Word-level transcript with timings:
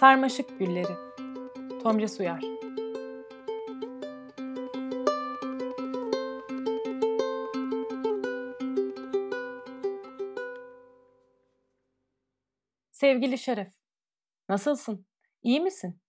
Sarmaşık 0.00 0.58
Gülleri 0.58 0.96
Tomris 1.82 2.16
Suyar 2.16 2.40
Sevgili 12.92 13.38
Şeref, 13.38 13.72
nasılsın? 14.48 15.06
İyi 15.42 15.60
misin? 15.60 16.00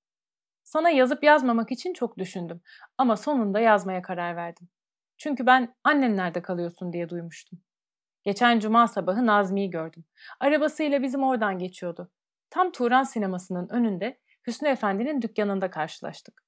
Sana 0.63 0.89
yazıp 0.89 1.23
yazmamak 1.23 1.71
için 1.71 1.93
çok 1.93 2.17
düşündüm 2.17 2.61
ama 2.97 3.17
sonunda 3.17 3.59
yazmaya 3.59 4.01
karar 4.01 4.35
verdim. 4.35 4.69
Çünkü 5.17 5.45
ben 5.45 5.75
annen 5.83 6.17
nerede 6.17 6.41
kalıyorsun 6.41 6.93
diye 6.93 7.09
duymuştum. 7.09 7.59
Geçen 8.23 8.59
cuma 8.59 8.87
sabahı 8.87 9.25
Nazmi'yi 9.25 9.69
gördüm. 9.69 10.05
Arabasıyla 10.39 11.03
bizim 11.03 11.23
oradan 11.23 11.59
geçiyordu. 11.59 12.11
Tam 12.49 12.71
Turan 12.71 13.03
sinemasının 13.03 13.69
önünde 13.69 14.19
Hüsnü 14.47 14.69
Efendi'nin 14.69 15.21
dükkanında 15.21 15.69
karşılaştık. 15.69 16.43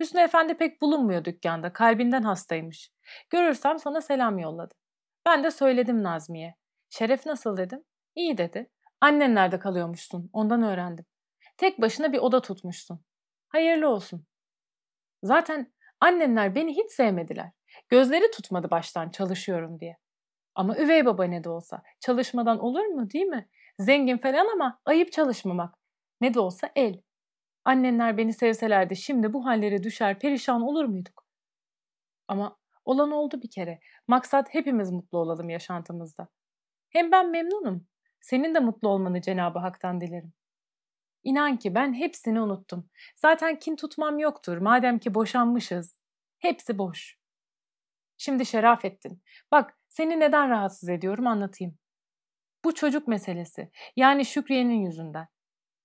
Hüsnü 0.00 0.20
Efendi 0.20 0.54
pek 0.54 0.82
bulunmuyor 0.82 1.24
dükkanda, 1.24 1.72
kalbinden 1.72 2.22
hastaymış. 2.22 2.90
Görürsem 3.30 3.78
sana 3.78 4.00
selam 4.00 4.38
yolladı. 4.38 4.74
Ben 5.26 5.44
de 5.44 5.50
söyledim 5.50 6.02
Nazmi'ye. 6.02 6.54
Şeref 6.90 7.26
nasıl 7.26 7.56
dedim. 7.56 7.84
İyi 8.14 8.38
dedi. 8.38 8.70
Annen 9.00 9.34
nerede 9.34 9.58
kalıyormuşsun, 9.58 10.30
ondan 10.32 10.62
öğrendim. 10.62 11.04
Tek 11.56 11.80
başına 11.80 12.12
bir 12.12 12.18
oda 12.18 12.42
tutmuşsun. 12.42 13.04
Hayırlı 13.48 13.88
olsun. 13.88 14.26
Zaten 15.22 15.72
annenler 16.00 16.54
beni 16.54 16.76
hiç 16.76 16.90
sevmediler. 16.90 17.50
Gözleri 17.88 18.30
tutmadı 18.30 18.70
baştan 18.70 19.10
çalışıyorum 19.10 19.80
diye. 19.80 19.96
Ama 20.54 20.76
üvey 20.76 21.06
baba 21.06 21.24
ne 21.24 21.44
de 21.44 21.48
olsa 21.48 21.82
çalışmadan 22.00 22.58
olur 22.58 22.84
mu 22.84 23.10
değil 23.10 23.24
mi? 23.24 23.48
Zengin 23.82 24.18
falan 24.18 24.46
ama 24.52 24.80
ayıp 24.84 25.12
çalışmamak. 25.12 25.74
Ne 26.20 26.34
de 26.34 26.40
olsa 26.40 26.70
el. 26.76 27.02
Annenler 27.64 28.18
beni 28.18 28.32
sevselerdi 28.32 28.96
şimdi 28.96 29.32
bu 29.32 29.46
hallere 29.46 29.82
düşer 29.82 30.18
perişan 30.18 30.62
olur 30.62 30.84
muyduk? 30.84 31.26
Ama 32.28 32.56
olan 32.84 33.10
oldu 33.10 33.42
bir 33.42 33.50
kere. 33.50 33.80
Maksat 34.08 34.54
hepimiz 34.54 34.90
mutlu 34.90 35.18
olalım 35.18 35.50
yaşantımızda. 35.50 36.28
Hem 36.88 37.12
ben 37.12 37.30
memnunum. 37.30 37.86
Senin 38.20 38.54
de 38.54 38.60
mutlu 38.60 38.88
olmanı 38.88 39.20
Cenab-ı 39.20 39.58
Hak'tan 39.58 40.00
dilerim. 40.00 40.32
İnan 41.24 41.56
ki 41.56 41.74
ben 41.74 41.94
hepsini 41.94 42.40
unuttum. 42.40 42.90
Zaten 43.16 43.58
kin 43.58 43.76
tutmam 43.76 44.18
yoktur 44.18 44.58
madem 44.58 44.98
ki 44.98 45.14
boşanmışız. 45.14 45.98
Hepsi 46.38 46.78
boş. 46.78 47.18
Şimdi 48.16 48.46
Şerafettin. 48.46 49.22
Bak 49.50 49.78
seni 49.88 50.20
neden 50.20 50.50
rahatsız 50.50 50.88
ediyorum 50.88 51.26
anlatayım. 51.26 51.78
Bu 52.64 52.74
çocuk 52.74 53.08
meselesi. 53.08 53.70
Yani 53.96 54.24
Şükriye'nin 54.24 54.86
yüzünden. 54.86 55.28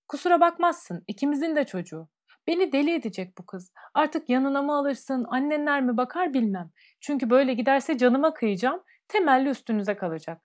Kusura 0.08 0.42
bakmazsın 0.42 1.04
ikimizin 1.08 1.56
de 1.56 1.66
çocuğu. 1.66 2.10
Beni 2.48 2.72
deli 2.72 2.94
edecek 2.94 3.38
bu 3.38 3.46
kız. 3.46 3.72
Artık 3.94 4.30
yanına 4.30 4.62
mı 4.62 4.78
alırsın, 4.78 5.26
annenler 5.30 5.82
mi 5.82 5.98
bakar 5.98 6.34
bilmem. 6.34 6.72
Çünkü 7.02 7.30
böyle 7.30 7.54
giderse 7.54 7.98
canıma 7.98 8.34
kıyacağım, 8.34 8.84
temelli 9.08 9.50
üstünüze 9.50 9.98
kalacak. 9.98 10.42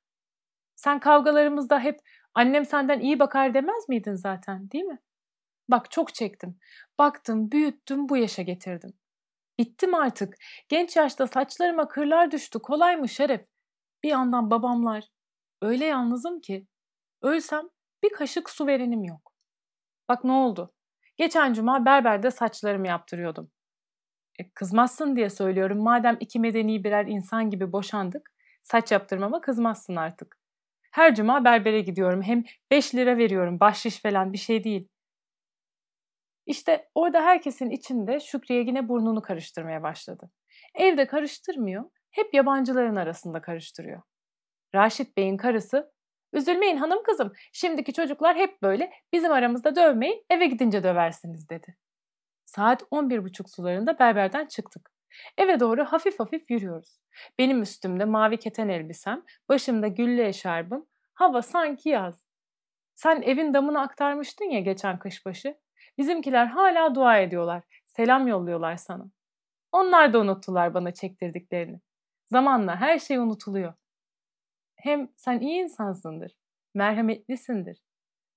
Sen 0.77 1.01
kavgalarımızda 1.01 1.81
hep 1.81 2.01
annem 2.35 2.65
senden 2.65 3.01
iyi 3.01 3.19
bakar 3.19 3.55
demez 3.55 3.89
miydin 3.89 4.15
zaten 4.15 4.71
değil 4.71 4.85
mi? 4.85 4.99
Bak 5.69 5.91
çok 5.91 6.15
çektim. 6.15 6.59
Baktım, 6.99 7.51
büyüttüm, 7.53 8.09
bu 8.09 8.17
yaşa 8.17 8.43
getirdim. 8.43 8.93
Bittim 9.59 9.95
artık. 9.95 10.35
Genç 10.69 10.97
yaşta 10.97 11.27
saçlarıma 11.27 11.89
kırlar 11.89 12.31
düştü. 12.31 12.59
Kolay 12.59 12.97
mı 12.97 13.09
Şeref? 13.09 13.47
Bir 14.03 14.09
yandan 14.09 14.51
babamlar. 14.51 15.05
Öyle 15.63 15.85
yalnızım 15.85 16.41
ki. 16.41 16.67
Ölsem 17.23 17.69
bir 18.03 18.11
kaşık 18.11 18.51
su 18.51 18.67
verenim 18.67 19.05
yok. 19.05 19.33
Bak 20.09 20.25
ne 20.25 20.33
oldu? 20.33 20.75
Geçen 21.17 21.53
cuma 21.53 21.85
berberde 21.85 22.31
saçlarımı 22.31 22.89
yaptırıyordum. 22.89 23.51
E, 24.39 24.51
kızmazsın 24.51 25.17
diye 25.17 25.31
söylüyorum. 25.31 25.83
Madem 25.83 26.17
iki 26.21 26.41
medeni 26.41 26.85
birer 26.85 27.07
insan 27.07 27.51
gibi 27.51 27.73
boşandık, 27.73 28.35
saç 28.63 28.93
yaptırmama 28.93 29.41
kızmazsın 29.41 29.97
artık. 29.97 30.39
Her 30.93 31.15
cuma 31.15 31.45
berbere 31.45 31.81
gidiyorum. 31.81 32.23
Hem 32.23 32.45
5 32.71 32.95
lira 32.95 33.17
veriyorum. 33.17 33.61
Bahşiş 33.61 34.03
falan 34.03 34.33
bir 34.33 34.39
şey 34.39 34.65
değil. 34.65 34.89
İşte 36.47 36.91
orada 36.95 37.23
herkesin 37.23 37.71
içinde 37.71 38.21
Şükriye 38.21 38.63
yine 38.63 38.89
burnunu 38.89 39.23
karıştırmaya 39.23 39.83
başladı. 39.83 40.31
Evde 40.75 41.07
karıştırmıyor, 41.07 41.85
hep 42.11 42.35
yabancıların 42.35 42.97
arasında 42.97 43.43
karıştırıyor. 43.43 44.03
Raşit 44.75 45.17
Bey'in 45.17 45.37
karısı, 45.37 45.93
üzülmeyin 46.33 46.77
hanım 46.77 47.03
kızım, 47.03 47.33
şimdiki 47.53 47.93
çocuklar 47.93 48.37
hep 48.37 48.63
böyle, 48.63 48.93
bizim 49.13 49.33
aramızda 49.33 49.77
dövmeyin, 49.77 50.25
eve 50.31 50.47
gidince 50.47 50.83
döversiniz 50.83 51.49
dedi. 51.49 51.77
Saat 52.45 52.83
11.30 52.83 53.49
sularında 53.49 53.99
berberden 53.99 54.47
çıktık. 54.47 54.91
Eve 55.39 55.61
doğru 55.61 55.85
hafif 55.85 56.21
hafif 56.21 56.51
yürüyoruz. 56.51 56.99
Benim 57.39 57.63
üstümde 57.63 58.05
mavi 58.05 58.37
keten 58.37 58.69
elbisem, 58.69 59.23
başımda 59.49 59.89
güllü 59.89 60.23
eşarbım, 60.23 60.87
hava 61.15 61.43
sanki 61.43 61.89
yaz. 61.89 62.27
Sen 62.95 63.23
evin 63.23 63.55
damını 63.55 63.81
aktarmıştın 63.81 64.45
ya 64.45 64.61
geçen 64.61 64.99
kışbaşı. 64.99 65.59
Bizimkiler 65.99 66.47
hala 66.47 66.95
dua 66.95 67.19
ediyorlar, 67.19 67.63
selam 67.87 68.29
yolluyorlar 68.29 68.77
sana. 68.77 69.05
Onlar 69.73 70.13
da 70.13 70.19
unuttular 70.19 70.75
bana 70.75 70.95
çektirdiklerini. 70.95 71.81
Zamanla 72.27 72.77
her 72.77 72.99
şey 72.99 73.19
unutuluyor. 73.19 73.75
Hem 74.83 75.09
sen 75.17 75.41
iyi 75.41 75.63
insansındır, 75.63 76.33
merhametlisindir. 76.75 77.83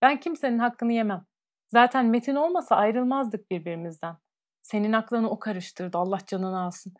Ben 0.01 0.19
kimsenin 0.19 0.59
hakkını 0.59 0.93
yemem. 0.93 1.25
Zaten 1.67 2.05
Metin 2.05 2.35
olmasa 2.35 2.75
ayrılmazdık 2.75 3.51
birbirimizden. 3.51 4.17
Senin 4.61 4.93
aklını 4.93 5.29
o 5.29 5.39
karıştırdı, 5.39 5.97
Allah 5.97 6.19
canını 6.27 6.59
alsın. 6.59 6.93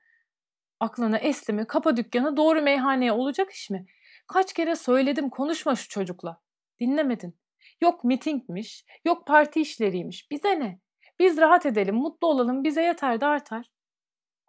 Aklına 0.79 1.17
esti 1.17 1.53
mi, 1.53 1.67
kapa 1.67 1.97
dükkanı, 1.97 2.37
doğru 2.37 2.61
meyhaneye 2.61 3.11
olacak 3.11 3.51
iş 3.51 3.69
mi? 3.69 3.85
Kaç 4.27 4.53
kere 4.53 4.75
söyledim 4.75 5.29
konuşma 5.29 5.75
şu 5.75 5.89
çocukla. 5.89 6.41
Dinlemedin. 6.79 7.39
Yok 7.81 8.03
mitingmiş, 8.03 8.85
yok 9.05 9.27
parti 9.27 9.61
işleriymiş. 9.61 10.31
Bize 10.31 10.59
ne? 10.59 10.79
Biz 11.19 11.37
rahat 11.37 11.65
edelim, 11.65 11.95
mutlu 11.95 12.27
olalım, 12.27 12.63
bize 12.63 12.83
yeter 12.83 13.21
de 13.21 13.25
artar. 13.25 13.65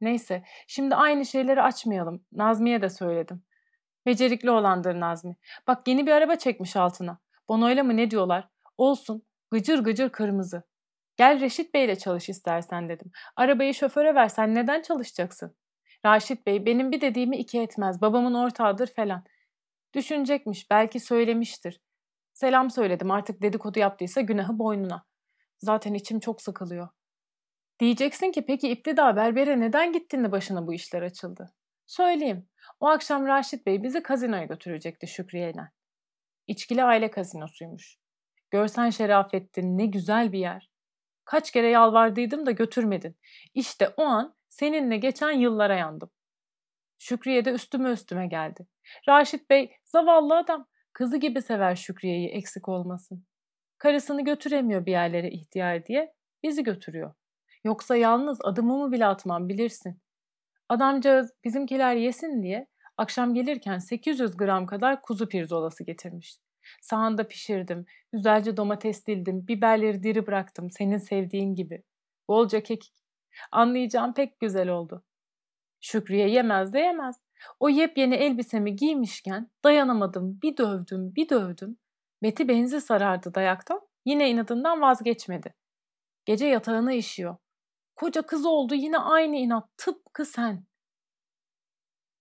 Neyse, 0.01 0.45
şimdi 0.67 0.95
aynı 0.95 1.27
şeyleri 1.27 1.63
açmayalım. 1.63 2.25
Nazmi'ye 2.33 2.83
de 2.83 2.91
söyledim. 2.91 3.46
Becerikli 4.07 4.51
olandır 4.51 5.01
Nazmi. 5.01 5.37
Bak 5.67 5.89
yeni 5.89 6.07
bir 6.07 6.13
araba 6.13 6.37
çekmiş 6.37 6.77
altına. 6.77 7.19
Bonoyla 7.49 7.85
mı 7.85 7.97
ne 7.97 8.11
diyorlar? 8.11 8.49
Olsun. 8.79 9.23
Gıcır 9.51 9.79
gıcır 9.79 10.11
kırmızı. 10.11 10.63
Gel 11.17 11.41
Reşit 11.41 11.75
Bey'le 11.75 11.97
çalış 11.97 12.29
istersen 12.29 12.89
dedim. 12.89 13.11
Arabayı 13.37 13.75
şoföre 13.75 14.15
versen 14.15 14.55
neden 14.55 14.83
çalışacaksın? 14.83 15.57
Raşit 16.07 16.47
Bey 16.47 16.67
benim 16.67 16.93
bir 16.93 17.01
dediğimi 17.01 17.37
iki 17.37 17.61
etmez. 17.61 18.01
Babamın 18.01 18.35
ortağıdır 18.35 18.87
falan. 18.87 19.25
Düşünecekmiş, 19.95 20.71
belki 20.71 21.01
söylemiştir. 21.01 21.81
Selam 22.33 22.71
söyledim 22.71 23.11
artık 23.11 23.43
dedikodu 23.43 23.79
yaptıysa 23.79 24.21
günahı 24.21 24.59
boynuna. 24.59 25.05
Zaten 25.59 25.95
içim 25.95 26.21
çok 26.21 26.43
sıkılıyor. 26.43 26.89
Diyeceksin 27.81 28.33
ki 28.33 28.47
peki 28.47 28.69
İptida 28.69 29.17
berbere 29.17 29.61
neden 29.61 29.93
gittin 29.93 30.25
de 30.25 30.33
başına 30.33 30.67
bu 30.67 30.75
işler 30.75 31.03
açıldı? 31.03 31.53
Söyleyeyim. 31.87 32.49
O 32.81 32.87
akşam 32.87 33.27
Raşit 33.27 33.67
Bey 33.67 33.83
bizi 33.83 34.03
kazinoya 34.03 34.45
götürecekti 34.45 35.07
Şükriye'yle. 35.07 35.71
İçkili 36.47 36.85
aile 36.85 37.11
kazinosuymuş. 37.11 37.99
Görsen 38.51 38.91
Şerafettin 38.91 39.79
ne 39.79 39.87
güzel 39.87 40.33
bir 40.33 40.39
yer. 40.39 40.71
Kaç 41.25 41.51
kere 41.51 41.69
yalvardıydım 41.69 42.47
da 42.47 42.51
götürmedin. 42.51 43.17
İşte 43.55 43.89
o 43.97 44.03
an 44.03 44.37
seninle 44.49 44.97
geçen 44.97 45.31
yıllara 45.31 45.77
yandım. 45.77 46.11
Şükriye 46.99 47.45
de 47.45 47.51
üstüme 47.51 47.91
üstüme 47.91 48.27
geldi. 48.27 48.67
Raşit 49.09 49.51
Bey 49.51 49.73
zavallı 49.85 50.37
adam. 50.37 50.69
Kızı 50.93 51.17
gibi 51.17 51.43
sever 51.43 51.77
Şükriye'yi 51.77 52.29
eksik 52.29 52.69
olmasın. 52.69 53.27
Karısını 53.79 54.25
götüremiyor 54.25 54.87
bir 54.87 54.93
yerlere 54.93 55.31
ihtiyar 55.31 55.87
diye 55.87 56.15
bizi 56.43 56.63
götürüyor. 56.63 57.15
Yoksa 57.65 57.97
yalnız 57.97 58.39
adımımı 58.45 58.93
bile 58.93 59.07
atmam 59.07 59.49
bilirsin. 59.49 60.01
Adamcağız 60.69 61.33
bizimkiler 61.45 61.97
yesin 61.97 62.43
diye 62.43 62.67
akşam 62.97 63.35
gelirken 63.35 63.79
800 63.79 64.37
gram 64.37 64.67
kadar 64.67 65.03
kuzu 65.03 65.29
pirzolası 65.29 65.85
getirmiş. 65.85 66.37
Sahanda 66.81 67.29
pişirdim, 67.29 67.87
güzelce 68.13 68.57
domates 68.57 69.07
dildim, 69.07 69.49
biberleri 69.49 70.03
diri 70.03 70.27
bıraktım 70.27 70.71
senin 70.71 70.99
sevdiğin 70.99 71.55
gibi. 71.55 71.83
Bolca 72.29 72.63
kekik. 72.63 72.95
Anlayacağım 73.53 74.15
pek 74.15 74.41
güzel 74.41 74.69
oldu. 74.69 75.05
Şükriye 75.81 76.29
yemez 76.29 76.73
de 76.73 76.79
yemez. 76.79 77.17
O 77.61 77.69
yepyeni 77.69 78.15
elbisemi 78.15 78.77
giymişken 78.77 79.51
dayanamadım, 79.65 80.39
bir 80.43 80.57
dövdüm, 80.57 81.15
bir 81.15 81.29
dövdüm. 81.29 81.79
Meti 82.23 82.49
benzi 82.49 82.81
sarardı 82.81 83.35
dayaktan, 83.35 83.81
yine 84.05 84.31
inadından 84.31 84.81
vazgeçmedi. 84.81 85.55
Gece 86.25 86.47
yatağına 86.47 86.93
işiyor. 86.93 87.37
Koca 87.97 88.23
kız 88.23 88.47
oldu 88.47 88.75
yine 88.75 88.99
aynı 88.99 89.37
inat, 89.37 89.69
tıpkı 89.77 90.25
sen. 90.25 90.65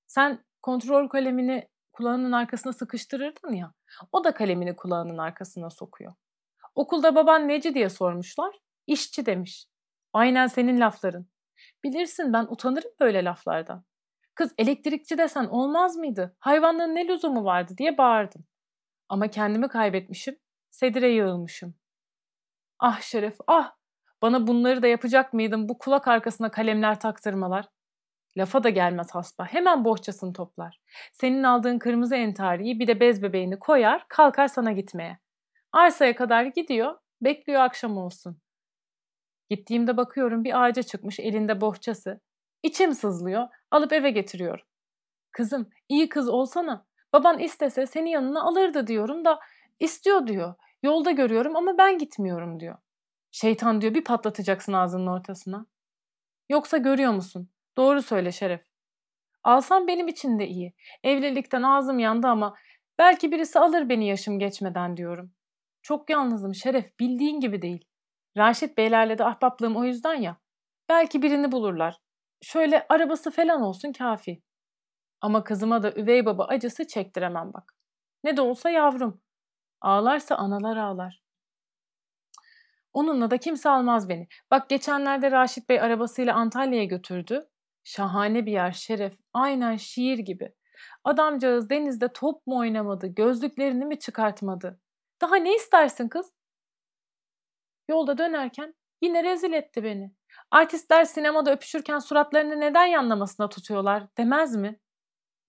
Sen 0.08 0.46
kontrol 0.62 1.10
kalemini 1.10 1.70
kulağının 1.94 2.32
arkasına 2.32 2.74
sıkıştırırdın 2.74 3.54
ya, 3.54 3.74
o 4.12 4.24
da 4.24 4.34
kalemini 4.34 4.76
kulağının 4.76 5.18
arkasına 5.18 5.70
sokuyor. 5.70 6.14
Okulda 6.76 7.16
baban 7.16 7.48
neci 7.48 7.74
diye 7.74 7.90
sormuşlar. 7.90 8.56
İşçi 8.88 9.26
demiş. 9.26 9.68
Aynen 10.14 10.48
senin 10.48 10.80
lafların. 10.80 11.26
Bilirsin 11.84 12.34
ben 12.34 12.44
utanırım 12.50 12.92
böyle 13.00 13.24
laflardan. 13.24 13.84
Kız 14.36 14.54
elektrikçi 14.58 15.18
desen 15.18 15.46
olmaz 15.46 15.96
mıydı? 15.96 16.36
Hayvanlığın 16.40 16.96
ne 16.96 17.08
lüzumu 17.08 17.44
vardı 17.44 17.74
diye 17.78 17.98
bağırdım. 17.98 18.46
Ama 19.10 19.28
kendimi 19.28 19.68
kaybetmişim, 19.68 20.40
sedire 20.72 21.10
yığılmışım. 21.10 21.76
Ah 22.80 23.02
Şeref, 23.02 23.38
ah! 23.48 23.76
Bana 24.26 24.48
bunları 24.48 24.82
da 24.82 24.88
yapacak 24.88 25.34
mıydın 25.34 25.70
bu 25.70 25.78
kulak 25.78 26.08
arkasına 26.08 26.52
kalemler 26.52 27.00
taktırmalar? 27.00 27.66
Lafa 28.38 28.64
da 28.64 28.70
gelmez 28.70 29.08
hasba. 29.12 29.46
Hemen 29.46 29.86
bohçasını 29.86 30.34
toplar. 30.34 30.82
Senin 31.14 31.44
aldığın 31.44 31.80
kırmızı 31.80 32.16
entariyi 32.16 32.80
bir 32.80 32.88
de 32.88 33.00
bez 33.00 33.24
bebeğini 33.24 33.60
koyar, 33.60 34.06
kalkar 34.08 34.48
sana 34.48 34.72
gitmeye. 34.72 35.20
Arsaya 35.72 36.16
kadar 36.16 36.44
gidiyor, 36.44 36.96
bekliyor 37.22 37.62
akşam 37.62 37.98
olsun. 37.98 38.38
Gittiğimde 39.50 39.98
bakıyorum 39.98 40.44
bir 40.44 40.64
ağaca 40.64 40.84
çıkmış 40.84 41.20
elinde 41.20 41.62
bohçası. 41.62 42.22
İçim 42.64 42.94
sızlıyor, 42.94 43.48
alıp 43.72 43.94
eve 43.94 44.10
getiriyorum. 44.10 44.66
Kızım, 45.32 45.70
iyi 45.90 46.10
kız 46.10 46.30
olsana. 46.30 46.86
Baban 47.14 47.40
istese 47.40 47.86
seni 47.86 48.12
yanına 48.12 48.44
alırdı 48.44 48.88
diyorum 48.88 49.26
da 49.26 49.40
istiyor 49.80 50.28
diyor. 50.28 50.56
Yolda 50.84 51.12
görüyorum 51.12 51.56
ama 51.56 51.78
ben 51.78 51.98
gitmiyorum 51.98 52.60
diyor. 52.60 52.78
Şeytan 53.36 53.82
diyor 53.82 53.94
bir 53.94 54.04
patlatacaksın 54.04 54.74
ağzının 54.74 55.08
ortasına. 55.08 55.66
Yoksa 56.50 56.78
görüyor 56.78 57.12
musun? 57.12 57.50
Doğru 57.78 58.02
söyle 58.02 58.32
Şeref. 58.32 58.62
Alsam 59.44 59.88
benim 59.88 60.08
için 60.08 60.40
de 60.40 60.48
iyi. 60.48 60.74
Evlilikten 61.04 61.64
ağzım 61.64 62.00
yandı 62.00 62.28
ama 62.28 62.56
belki 63.00 63.32
birisi 63.32 63.60
alır 63.60 63.90
beni 63.90 64.08
yaşım 64.08 64.40
geçmeden 64.40 64.98
diyorum. 64.98 65.32
Çok 65.82 66.10
yalnızım 66.10 66.56
Şeref 66.56 67.00
bildiğin 67.00 67.40
gibi 67.40 67.62
değil. 67.62 67.86
Raşit 68.38 68.78
Beylerle 68.78 69.18
de 69.18 69.26
ahbaplığım 69.26 69.78
o 69.78 69.84
yüzden 69.84 70.16
ya. 70.16 70.38
Belki 70.90 71.22
birini 71.22 71.52
bulurlar. 71.52 71.98
Şöyle 72.42 72.86
arabası 72.90 73.32
falan 73.32 73.62
olsun 73.62 73.92
kafi. 73.92 74.42
Ama 75.22 75.44
kızıma 75.44 75.84
da 75.84 75.94
üvey 75.94 76.26
baba 76.26 76.46
acısı 76.46 76.88
çektiremem 76.88 77.54
bak. 77.54 77.74
Ne 78.24 78.38
de 78.38 78.42
olsa 78.42 78.70
yavrum. 78.70 79.22
Ağlarsa 79.82 80.36
analar 80.36 80.78
ağlar. 80.78 81.25
Onunla 82.96 83.32
da 83.32 83.38
kimse 83.38 83.70
almaz 83.70 84.10
beni. 84.10 84.28
Bak 84.52 84.70
geçenlerde 84.70 85.32
Raşit 85.32 85.70
Bey 85.70 85.82
arabasıyla 85.82 86.36
Antalya'ya 86.36 86.86
götürdü. 86.86 87.48
Şahane 87.84 88.46
bir 88.46 88.52
yer 88.52 88.72
Şeref. 88.72 89.14
Aynen 89.34 89.76
şiir 89.76 90.18
gibi. 90.18 90.54
Adamcağız 91.04 91.70
denizde 91.70 92.14
top 92.14 92.48
mu 92.48 92.58
oynamadı, 92.58 93.08
gözlüklerini 93.08 93.86
mi 93.86 94.00
çıkartmadı? 94.00 94.80
Daha 95.22 95.36
ne 95.36 95.56
istersin 95.56 96.10
kız? 96.10 96.34
Yolda 97.90 98.18
dönerken 98.18 98.76
yine 99.02 99.24
rezil 99.24 99.54
etti 99.54 99.84
beni. 99.84 100.12
Artistler 100.52 101.06
sinemada 101.06 101.52
öpüşürken 101.52 102.00
suratlarını 102.00 102.60
neden 102.60 102.86
yanlamasına 102.86 103.50
tutuyorlar 103.50 104.08
demez 104.18 104.56
mi? 104.56 104.80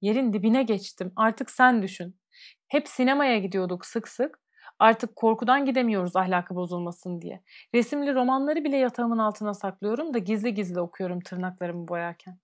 Yerin 0.00 0.32
dibine 0.32 0.62
geçtim. 0.62 1.12
Artık 1.16 1.50
sen 1.50 1.82
düşün. 1.82 2.20
Hep 2.68 2.88
sinemaya 2.88 3.38
gidiyorduk 3.38 3.86
sık 3.86 4.08
sık. 4.08 4.45
Artık 4.78 5.16
korkudan 5.16 5.64
gidemiyoruz 5.66 6.16
ahlakı 6.16 6.54
bozulmasın 6.54 7.20
diye. 7.20 7.42
Resimli 7.74 8.14
romanları 8.14 8.64
bile 8.64 8.76
yatağımın 8.76 9.18
altına 9.18 9.54
saklıyorum 9.54 10.14
da 10.14 10.18
gizli 10.18 10.54
gizli 10.54 10.80
okuyorum 10.80 11.20
tırnaklarımı 11.20 11.88
boyarken. 11.88 12.38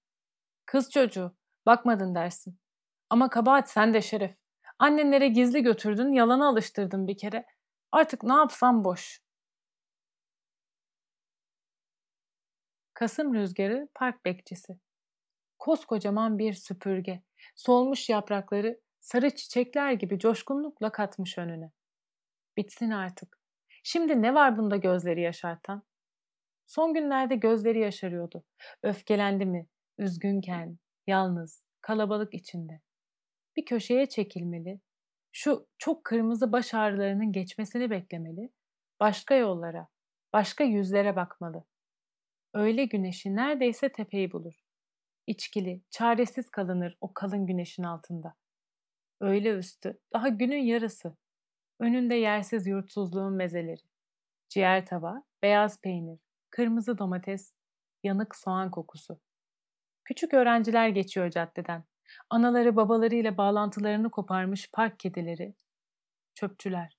Kız 0.67 0.91
çocuğu, 0.91 1.37
bakmadın 1.67 2.15
dersin. 2.15 2.59
Ama 3.11 3.31
kabahat 3.31 3.71
sen 3.71 3.95
de 3.95 4.03
şeref. 4.03 4.37
Annenlere 4.79 5.29
gizli 5.29 5.63
götürdün, 5.63 6.13
yalana 6.13 6.49
alıştırdın 6.49 7.09
bir 7.09 7.19
kere. 7.19 7.47
Artık 7.93 8.23
ne 8.23 8.35
yapsam 8.35 8.85
boş. 8.85 9.23
Kasım 12.95 13.35
rüzgarı 13.35 13.89
park 13.95 14.25
bekçisi. 14.25 14.79
Koskocaman 15.59 16.39
bir 16.39 16.55
süpürge. 16.55 17.23
Solmuş 17.57 18.09
yaprakları 18.09 18.81
sarı 19.01 19.31
çiçekler 19.31 19.93
gibi 19.93 20.19
coşkunlukla 20.19 20.93
katmış 20.93 21.39
önüne. 21.39 21.73
Bitsin 22.57 22.91
artık. 22.91 23.39
Şimdi 23.83 24.23
ne 24.23 24.35
var 24.35 24.59
bunda 24.59 24.77
gözleri 24.77 25.21
yaşartan? 25.23 25.83
Son 26.67 26.95
günlerde 26.95 27.37
gözleri 27.37 27.81
yaşarıyordu. 27.81 28.45
Öfkelendi 28.83 29.47
mi? 29.47 29.67
Üzgünken, 29.99 30.79
yalnız, 31.07 31.63
kalabalık 31.81 32.35
içinde. 32.35 32.81
Bir 33.57 33.65
köşeye 33.65 34.09
çekilmeli. 34.09 34.81
Şu 35.33 35.69
çok 35.79 36.05
kırmızı 36.05 36.53
baş 36.53 36.75
ağrılarının 36.75 37.33
geçmesini 37.33 37.91
beklemeli. 37.91 38.51
Başka 39.01 39.35
yollara, 39.35 39.89
başka 40.33 40.65
yüzlere 40.65 41.17
bakmalı. 41.17 41.65
Öyle 42.55 42.85
güneşi 42.85 43.37
neredeyse 43.37 43.93
tepeyi 43.93 44.33
bulur. 44.33 44.55
İçkili, 45.27 45.83
çaresiz 45.91 46.51
kalınır 46.51 46.97
o 47.01 47.15
kalın 47.15 47.47
güneşin 47.47 47.83
altında. 47.83 48.35
Öyle 49.21 49.51
üstü, 49.51 50.01
daha 50.13 50.29
günün 50.29 50.63
yarısı. 50.63 51.17
Önünde 51.83 52.15
yersiz 52.15 52.67
yurtsuzluğun 52.67 53.33
mezeleri. 53.33 53.81
Ciğer 54.49 54.87
tava, 54.87 55.23
beyaz 55.43 55.81
peynir, 55.81 56.19
kırmızı 56.51 56.99
domates, 56.99 57.55
yanık 58.03 58.37
soğan 58.37 58.71
kokusu. 58.71 59.21
Küçük 60.05 60.35
öğrenciler 60.35 60.89
geçiyor 60.89 61.31
caddeden. 61.31 61.85
Anaları 62.31 62.77
babalarıyla 62.77 63.37
bağlantılarını 63.37 64.11
koparmış 64.11 64.71
park 64.73 65.01
kedileri. 65.01 65.55
Çöpçüler. 66.35 66.99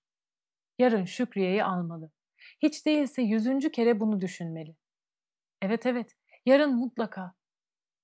Yarın 0.80 1.06
Şükriye'yi 1.06 1.64
almalı. 1.64 2.12
Hiç 2.60 2.86
değilse 2.86 3.22
yüzüncü 3.22 3.72
kere 3.72 4.00
bunu 4.00 4.22
düşünmeli. 4.22 4.76
Evet 5.62 5.86
evet, 5.86 6.16
yarın 6.46 6.76
mutlaka. 6.76 7.34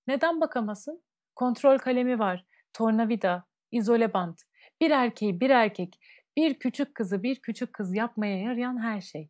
Neden 0.08 0.42
bakamasın? 0.42 1.04
Kontrol 1.36 1.78
kalemi 1.78 2.20
var, 2.20 2.46
tornavida, 2.74 3.46
izole 3.72 4.14
bant. 4.14 4.42
Bir 4.82 4.92
erkeği 4.92 5.40
bir 5.40 5.50
erkek, 5.50 6.00
bir 6.38 6.60
küçük 6.60 6.96
kızı 6.96 7.24
bir 7.24 7.42
küçük 7.42 7.74
kız 7.74 7.96
yapmaya 7.96 8.38
yarayan 8.38 8.82
her 8.82 9.02
şey. 9.02 9.30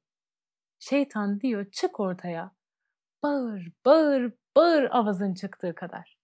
Şeytan 0.79 1.41
diyor 1.41 1.71
çık 1.71 1.99
ortaya. 1.99 2.51
Bağır, 3.23 3.71
bağır, 3.85 4.33
bağır 4.55 4.83
avazın 4.91 5.33
çıktığı 5.33 5.75
kadar. 5.75 6.17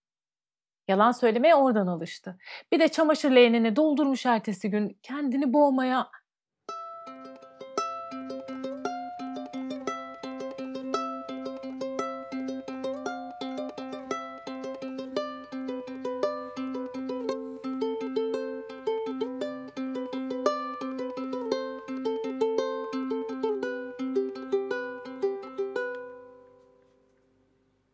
Yalan 0.87 1.11
söylemeye 1.11 1.55
oradan 1.55 1.87
alıştı. 1.87 2.37
Bir 2.71 2.79
de 2.79 2.87
çamaşır 2.87 3.31
leğenini 3.31 3.75
doldurmuş 3.75 4.25
ertesi 4.25 4.69
gün 4.69 4.99
kendini 5.03 5.53
boğmaya 5.53 6.09